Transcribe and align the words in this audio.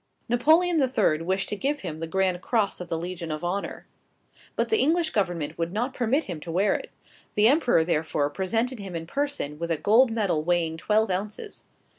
Napoleon 0.27 0.81
III. 0.81 1.21
wished 1.21 1.49
to 1.49 1.55
give 1.55 1.81
him 1.81 1.99
the 1.99 2.07
Grand 2.07 2.41
Cross 2.41 2.81
of 2.81 2.89
the 2.89 2.97
Legion 2.99 3.29
of 3.29 3.43
Honor, 3.43 3.85
but 4.55 4.69
the 4.69 4.79
English 4.79 5.11
Government 5.11 5.55
would 5.59 5.71
not 5.71 5.93
permit 5.93 6.23
him 6.23 6.39
to 6.39 6.51
wear 6.51 6.73
it; 6.73 6.89
the 7.35 7.47
Emperor 7.47 7.83
therefore 7.83 8.31
presented 8.31 8.79
him 8.79 8.95
in 8.95 9.05
person 9.05 9.59
with 9.59 9.69
a 9.69 9.77
gold 9.77 10.09
medal 10.09 10.43
weighing 10.43 10.75
twelve 10.75 11.11
ounces. 11.11 11.65